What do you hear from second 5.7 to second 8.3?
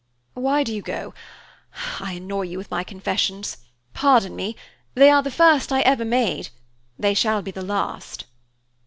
I ever made; they shall be the last."